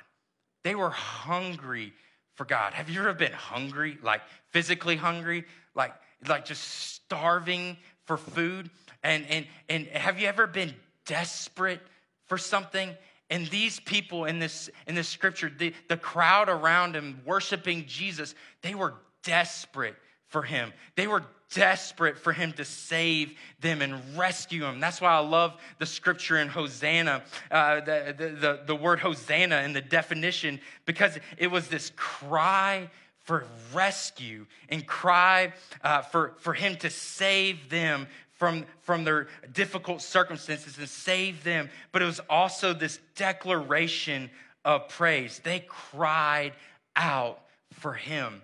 [0.63, 1.93] they were hungry
[2.36, 2.74] for God.
[2.74, 5.45] Have you ever been hungry, like physically hungry,
[5.76, 5.93] like
[6.28, 8.69] like just starving for food?
[9.04, 10.74] And and and have you ever been
[11.06, 11.82] desperate
[12.28, 12.95] for something?
[13.30, 18.36] And these people in this in this scripture, the, the crowd around him worshiping Jesus,
[18.62, 19.95] they were desperate
[20.28, 20.74] for him.
[20.95, 24.80] They were desperate for him to save them and rescue them.
[24.80, 29.56] That's why I love the scripture in Hosanna, uh, the, the, the, the word Hosanna
[29.56, 36.54] and the definition, because it was this cry for rescue and cry uh, for, for
[36.54, 41.70] him to save them from, from their difficult circumstances and save them.
[41.92, 44.30] But it was also this declaration
[44.64, 45.42] of praise.
[45.44, 46.54] They cried
[46.96, 47.42] out
[47.74, 48.42] for him.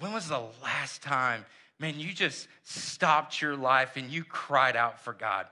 [0.00, 1.44] When was the last time
[1.80, 5.46] man, you just stopped your life and you cried out for God.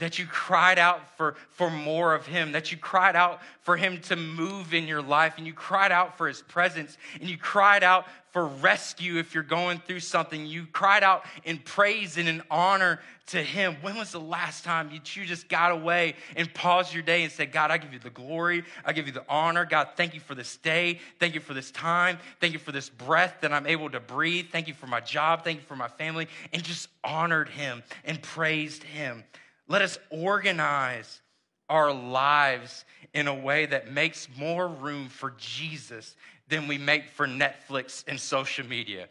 [0.00, 4.00] That you cried out for, for more of Him, that you cried out for Him
[4.02, 7.84] to move in your life, and you cried out for His presence, and you cried
[7.84, 10.46] out for rescue if you're going through something.
[10.46, 13.76] You cried out in praise and in honor to Him.
[13.80, 17.52] When was the last time you, just got away and paused your day and said,
[17.52, 19.64] God, I give you the glory, I give you the honor.
[19.64, 20.98] God, thank you for this day.
[21.18, 22.18] Thank you for this time.
[22.40, 24.46] Thank you for this breath that I'm able to breathe.
[24.50, 25.44] Thank you for my job.
[25.44, 26.26] Thank you for my family.
[26.52, 29.24] And just honored Him and praised Him.
[29.70, 31.22] Let us organize
[31.68, 36.16] our lives in a way that makes more room for Jesus
[36.48, 39.06] than we make for Netflix and social media.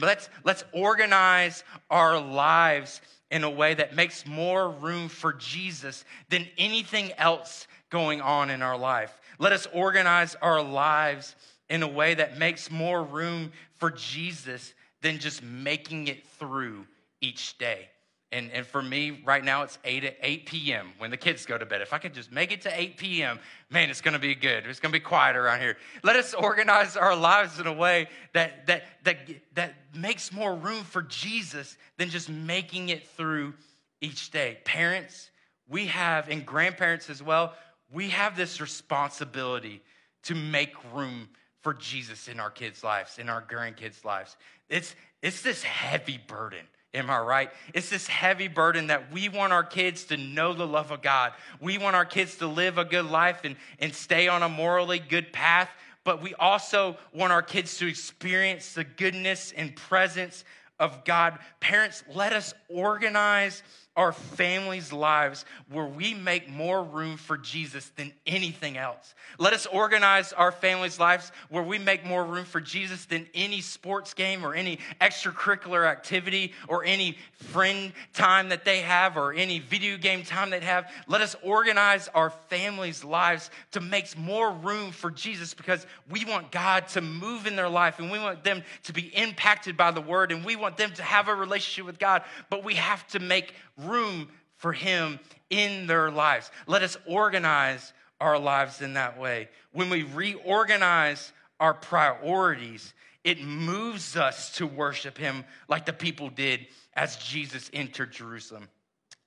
[0.00, 3.00] Let's, let's organize our lives
[3.32, 8.62] in a way that makes more room for Jesus than anything else going on in
[8.62, 9.20] our life.
[9.40, 11.34] Let us organize our lives
[11.68, 16.86] in a way that makes more room for Jesus than just making it through
[17.20, 17.88] each day.
[18.32, 20.88] And, and for me, right now, it's 8, 8 p.m.
[20.98, 21.80] when the kids go to bed.
[21.80, 23.38] If I could just make it to 8 p.m.,
[23.70, 24.66] man, it's going to be good.
[24.66, 25.76] It's going to be quiet around here.
[26.02, 29.18] Let us organize our lives in a way that, that, that,
[29.54, 33.54] that makes more room for Jesus than just making it through
[34.00, 34.58] each day.
[34.64, 35.30] Parents,
[35.68, 37.54] we have, and grandparents as well,
[37.92, 39.82] we have this responsibility
[40.24, 41.28] to make room
[41.62, 44.36] for Jesus in our kids' lives, in our grandkids' lives.
[44.68, 47.50] It's, it's this heavy burden Am I right?
[47.74, 51.34] It's this heavy burden that we want our kids to know the love of God.
[51.60, 54.98] We want our kids to live a good life and, and stay on a morally
[54.98, 55.68] good path,
[56.04, 60.42] but we also want our kids to experience the goodness and presence
[60.80, 61.38] of God.
[61.60, 63.62] Parents, let us organize
[63.96, 69.14] our families' lives where we make more room for Jesus than anything else.
[69.38, 73.60] Let us organize our families' lives where we make more room for Jesus than any
[73.60, 79.58] sports game or any extracurricular activity or any friend time that they have or any
[79.58, 80.90] video game time they have.
[81.08, 86.52] Let us organize our families' lives to make more room for Jesus because we want
[86.52, 90.00] God to move in their life and we want them to be impacted by the
[90.00, 93.18] word and we want them to have a relationship with God, but we have to
[93.18, 95.18] make room for Him
[95.50, 96.50] in their lives.
[96.66, 99.48] Let us organize our lives in that way.
[99.72, 106.66] When we reorganize our priorities, it moves us to worship Him like the people did
[106.94, 108.68] as Jesus entered Jerusalem.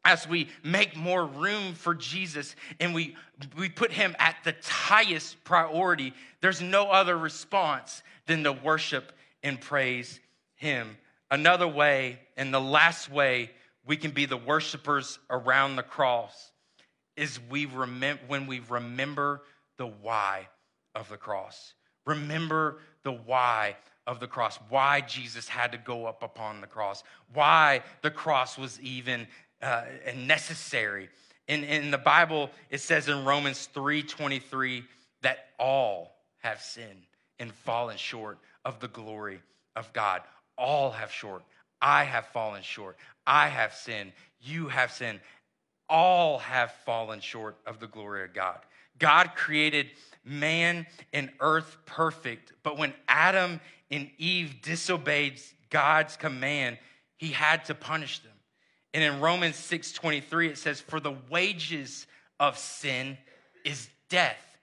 [0.05, 3.15] As we make more room for Jesus and we,
[3.57, 9.11] we put Him at the highest priority, there's no other response than to worship
[9.43, 10.19] and praise
[10.55, 10.97] Him.
[11.29, 13.51] Another way, and the last way
[13.85, 16.51] we can be the worshipers around the cross
[17.15, 19.41] is we remember when we remember
[19.77, 20.47] the why
[20.95, 21.73] of the cross.
[22.05, 23.75] Remember the why
[24.07, 28.57] of the cross, why Jesus had to go up upon the cross, why the cross
[28.57, 29.27] was even
[29.61, 29.83] uh,
[30.15, 31.09] necessary.
[31.47, 34.83] In, in the Bible, it says in Romans 3:23
[35.21, 37.05] that all have sinned
[37.39, 39.41] and fallen short of the glory
[39.75, 40.21] of God.
[40.57, 41.43] All have short.
[41.81, 42.97] I have fallen short.
[43.25, 44.11] I have sinned.
[44.41, 45.19] You have sinned.
[45.87, 48.59] All have fallen short of the glory of God.
[48.99, 49.87] God created
[50.23, 56.77] man and earth perfect, but when Adam and Eve disobeyed God's command,
[57.17, 58.33] he had to punish them.
[58.93, 62.07] And in Romans 6:23 it says for the wages
[62.39, 63.17] of sin
[63.63, 64.57] is death.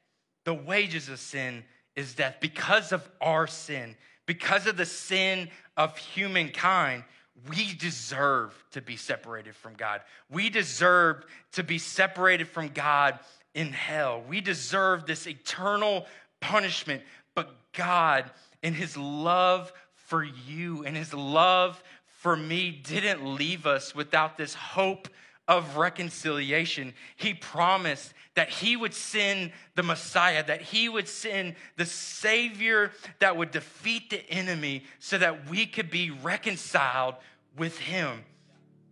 [0.45, 5.97] The wages of sin is death because of our sin, because of the sin of
[5.97, 7.05] humankind
[7.49, 10.01] we deserve to be separated from God.
[10.31, 13.19] We deserve to be separated from God
[13.55, 14.23] in hell.
[14.27, 16.07] We deserve this eternal
[16.41, 17.03] punishment.
[17.35, 18.31] But God,
[18.63, 24.55] in His love for you and His love for me, didn't leave us without this
[24.55, 25.09] hope
[25.49, 26.93] of reconciliation.
[27.17, 33.37] He promised that he would send the Messiah, that he would send the Savior that
[33.37, 37.15] would defeat the enemy so that we could be reconciled
[37.57, 38.25] with him.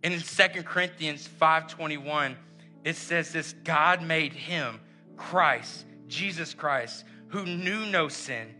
[0.03, 2.37] And in Second Corinthians 5:21,
[2.83, 4.79] it says this God made him,
[5.17, 8.53] Christ, Jesus Christ, who knew no sin,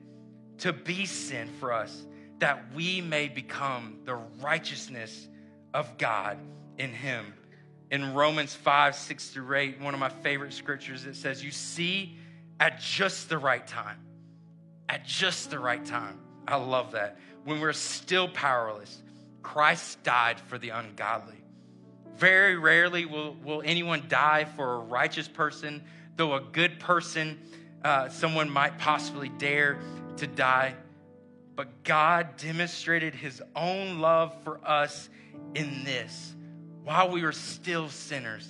[0.59, 2.05] to be sin for us,
[2.39, 5.27] that we may become the righteousness
[5.73, 6.37] of God
[6.77, 7.33] in him.
[7.95, 12.17] In Romans 5, 6 through 8, one of my favorite scriptures, it says, You see,
[12.59, 14.01] at just the right time,
[14.89, 16.19] at just the right time.
[16.45, 17.17] I love that.
[17.45, 19.01] When we're still powerless,
[19.43, 21.41] Christ died for the ungodly.
[22.17, 25.81] Very rarely will, will anyone die for a righteous person,
[26.17, 27.39] though a good person,
[27.85, 29.79] uh, someone might possibly dare
[30.17, 30.75] to die.
[31.55, 35.07] But God demonstrated his own love for us
[35.53, 36.33] in this.
[36.85, 38.47] While we were still sinners,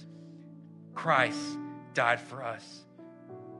[0.93, 1.39] Christ
[1.93, 2.83] died for us.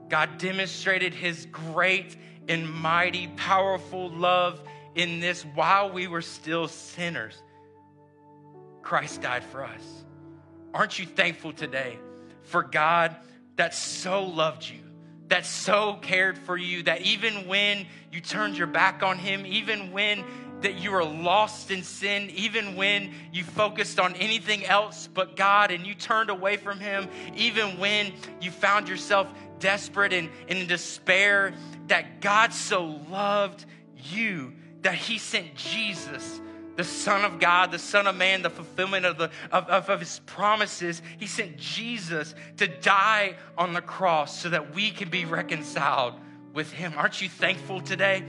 [0.09, 2.17] God demonstrated his great
[2.49, 4.61] and mighty, powerful love
[4.93, 7.41] in this while we were still sinners.
[8.81, 10.03] Christ died for us.
[10.73, 11.97] Aren't you thankful today
[12.43, 13.15] for God
[13.55, 14.81] that so loved you,
[15.29, 19.93] that so cared for you, that even when you turned your back on Him, even
[19.93, 20.25] when
[20.61, 25.71] that you were lost in sin, even when you focused on anything else but God
[25.71, 29.27] and you turned away from Him, even when you found yourself
[29.59, 31.53] desperate and, and in despair,
[31.87, 33.65] that God so loved
[34.11, 36.39] you that he sent Jesus,
[36.75, 39.99] the Son of God, the Son of Man, the fulfillment of, the, of, of, of
[39.99, 41.01] his promises.
[41.17, 46.13] He sent Jesus to die on the cross so that we can be reconciled
[46.53, 46.93] with him.
[46.97, 48.25] Aren't you thankful today?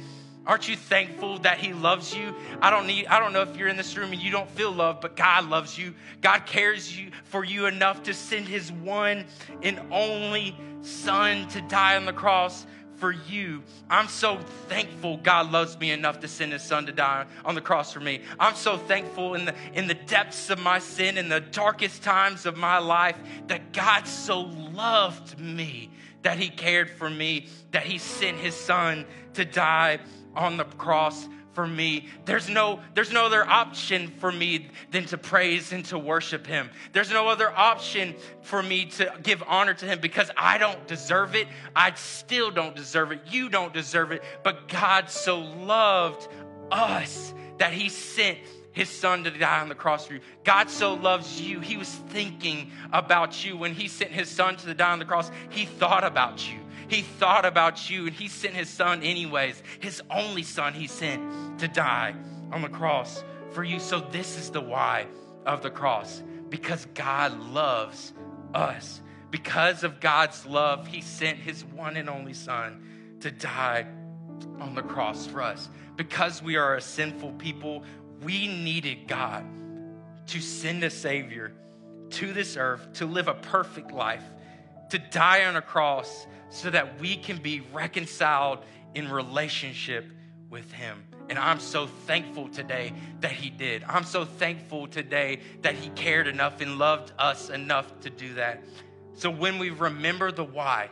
[0.47, 2.35] Aren't you thankful that he loves you?
[2.61, 4.71] I don't need I don't know if you're in this room and you don't feel
[4.71, 5.95] love, but God loves you.
[6.21, 9.27] God cares you for you enough to send his one
[9.63, 12.65] and only son to die on the cross
[12.97, 13.63] for you.
[13.91, 14.39] I'm so
[14.69, 18.01] thankful God loves me enough to send his son to die on the cross for
[18.01, 18.23] me.
[18.39, 22.47] I'm so thankful in the in the depths of my sin in the darkest times
[22.47, 23.19] of my life
[23.49, 25.91] that God so loved me
[26.23, 30.01] that he cared for me, that he sent his son to die
[30.37, 32.07] on the cross for me.
[32.27, 36.69] There's no, there's no other option for me than to praise and to worship him.
[36.93, 41.35] There's no other option for me to give honor to him because I don't deserve
[41.35, 41.49] it.
[41.75, 43.23] I still don't deserve it.
[43.31, 44.23] You don't deserve it.
[44.45, 46.29] But God so loved
[46.71, 48.39] us that he sent
[48.73, 50.21] his son to die on the cross for you.
[50.45, 51.61] God so loves you.
[51.61, 53.57] He was thinking about you.
[53.57, 56.59] When he sent his son to die on the cross, he thought about you.
[56.89, 59.63] He thought about you and he sent his son anyways.
[59.81, 62.15] His only son he sent to die
[62.53, 63.81] on the cross for you.
[63.81, 65.07] So this is the why
[65.45, 68.13] of the cross because God loves
[68.55, 69.01] us.
[69.31, 73.87] Because of God's love, he sent his one and only son to die
[74.61, 75.69] on the cross for us.
[75.97, 77.83] Because we are a sinful people,
[78.23, 79.45] we needed God
[80.29, 81.53] to send a Savior
[82.11, 84.23] to this earth to live a perfect life,
[84.91, 88.61] to die on a cross so that we can be reconciled
[88.95, 90.07] in relationship
[90.51, 91.05] with Him.
[91.29, 93.85] And I'm so thankful today that He did.
[93.85, 98.63] I'm so thankful today that He cared enough and loved us enough to do that.
[99.15, 100.91] So when we remember the why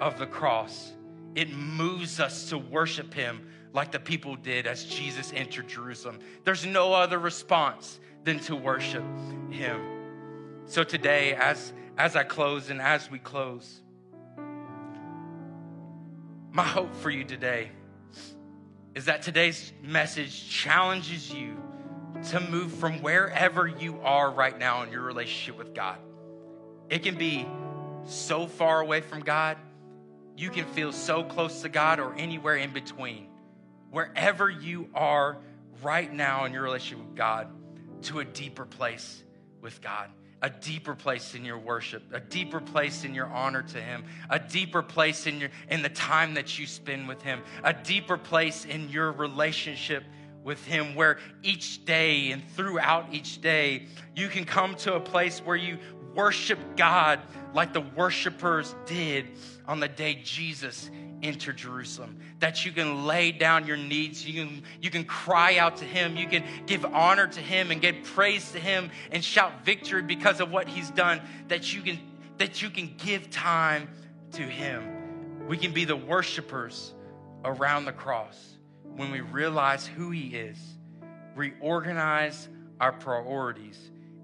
[0.00, 0.92] of the cross,
[1.34, 6.20] it moves us to worship Him like the people did as Jesus entered Jerusalem.
[6.44, 9.04] There's no other response than to worship
[9.50, 9.80] Him.
[10.66, 13.82] So today, as, as I close and as we close,
[16.54, 17.68] my hope for you today
[18.94, 21.56] is that today's message challenges you
[22.30, 25.98] to move from wherever you are right now in your relationship with God.
[26.88, 27.44] It can be
[28.04, 29.56] so far away from God,
[30.36, 33.26] you can feel so close to God, or anywhere in between.
[33.90, 35.38] Wherever you are
[35.82, 37.48] right now in your relationship with God,
[38.02, 39.24] to a deeper place
[39.60, 40.08] with God
[40.44, 44.38] a deeper place in your worship, a deeper place in your honor to him, a
[44.38, 48.66] deeper place in your in the time that you spend with him, a deeper place
[48.66, 50.04] in your relationship
[50.42, 55.38] with him where each day and throughout each day you can come to a place
[55.38, 55.78] where you
[56.14, 57.20] worship God
[57.54, 59.26] like the worshipers did
[59.66, 60.90] on the day Jesus
[61.24, 62.20] enter Jerusalem.
[62.38, 66.16] That you can lay down your needs, you can, you can cry out to Him,
[66.16, 70.40] you can give honor to Him and give praise to Him and shout victory because
[70.40, 71.20] of what He's done.
[71.48, 71.98] That you can,
[72.38, 73.88] that you can give time
[74.32, 75.46] to Him.
[75.48, 76.92] We can be the worshipers
[77.44, 78.56] around the cross
[78.96, 80.58] when we realize who He is,
[81.34, 82.48] reorganize
[82.80, 83.78] our priorities,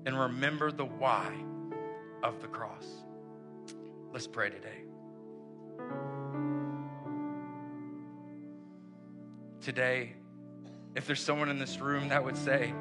[0.06, 1.32] and remember the why
[2.22, 2.86] of the cross.
[4.12, 4.80] Let's pray today.
[9.60, 10.14] Today,
[10.94, 12.72] if there's someone in this room that would say,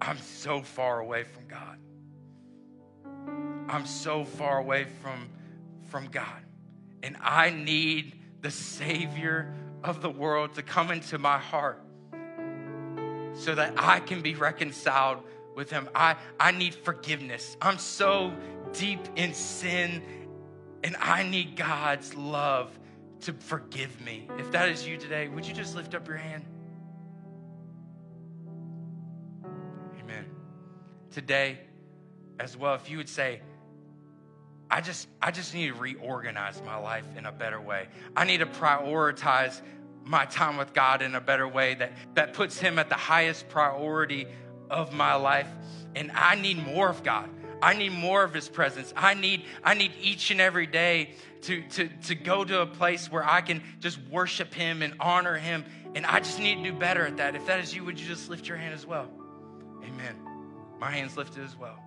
[0.00, 1.78] I'm so far away from God.
[3.68, 5.28] I'm so far away from,
[5.88, 6.42] from God.
[7.02, 9.54] And I need the Savior
[9.84, 11.82] of the world to come into my heart
[13.34, 15.22] so that I can be reconciled
[15.54, 15.88] with Him.
[15.94, 17.56] I, I need forgiveness.
[17.60, 18.32] I'm so
[18.72, 20.02] deep in sin,
[20.82, 22.76] and I need God's love
[23.22, 24.28] to forgive me.
[24.38, 26.44] If that is you today, would you just lift up your hand?
[30.00, 30.24] Amen.
[31.10, 31.58] Today,
[32.38, 33.40] as well, if you would say,
[34.70, 37.88] I just, I just need to reorganize my life in a better way.
[38.16, 39.60] I need to prioritize
[40.04, 43.48] my time with God in a better way that, that puts Him at the highest
[43.48, 44.26] priority
[44.70, 45.48] of my life.
[45.94, 47.28] And I need more of God.
[47.62, 48.92] I need more of His presence.
[48.96, 51.10] I need, I need each and every day
[51.42, 55.36] to, to, to go to a place where I can just worship Him and honor
[55.36, 55.64] Him.
[55.94, 57.34] And I just need to do better at that.
[57.34, 59.08] If that is you, would you just lift your hand as well?
[59.82, 60.16] Amen.
[60.78, 61.78] My hand's lifted as well.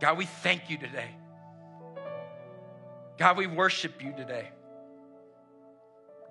[0.00, 1.08] God, we thank you today.
[3.18, 4.48] God, we worship you today.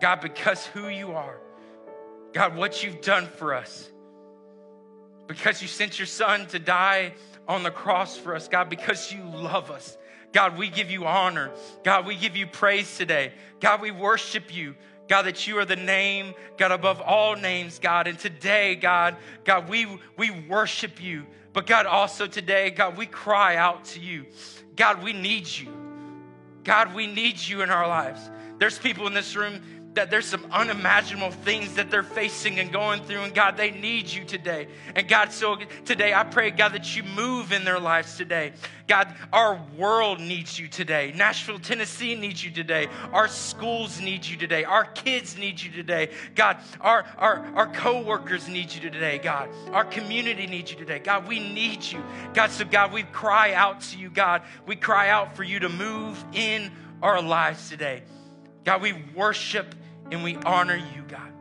[0.01, 1.38] God, because who you are.
[2.34, 3.89] God, what you've done for us.
[5.28, 7.13] Because you sent your son to die
[7.48, 9.98] on the cross for us, God, because you love us.
[10.32, 11.52] God, we give you honor.
[11.84, 13.32] God, we give you praise today.
[13.60, 14.76] God, we worship you.
[15.08, 18.08] God, that you are the name, God, above all names, God.
[18.08, 19.88] And today, God, God, we,
[20.18, 21.26] we worship you.
[21.54, 24.26] But God, also today, God, we cry out to you.
[24.76, 25.70] God, we need you.
[26.64, 28.20] God, we need you in our lives.
[28.58, 29.62] There's people in this room
[29.96, 33.22] that there's some unimaginable things that they're facing and going through.
[33.22, 34.68] And God, they need you today.
[34.96, 38.54] And God, so today I pray, God, that you move in their lives today.
[38.88, 41.12] God, our world needs you today.
[41.16, 42.88] Nashville, Tennessee needs you today.
[43.14, 44.64] Our schools need you today.
[44.64, 46.10] Our kids need you today.
[46.36, 49.50] God, our, our, our co-workers need you today, God.
[49.72, 51.00] Our community needs you today.
[51.00, 52.04] God, we need you.
[52.34, 54.43] God, so God, we cry out to you, God.
[54.68, 56.72] We cry out for you to move in
[57.02, 58.04] our lives today.
[58.66, 59.74] God, we worship
[60.12, 61.32] and we honor you, God.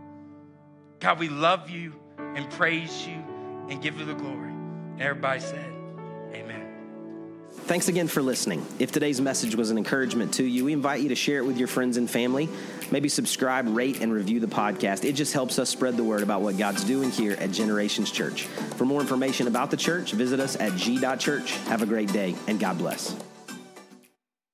[1.01, 3.23] God, we love you and praise you
[3.69, 4.53] and give you the glory.
[4.99, 5.73] Everybody said,
[6.33, 6.75] Amen.
[7.53, 8.67] Thanks again for listening.
[8.79, 11.57] If today's message was an encouragement to you, we invite you to share it with
[11.57, 12.49] your friends and family.
[12.91, 15.05] Maybe subscribe, rate, and review the podcast.
[15.05, 18.45] It just helps us spread the word about what God's doing here at Generations Church.
[18.77, 21.57] For more information about the church, visit us at g.church.
[21.69, 23.17] Have a great day, and God bless.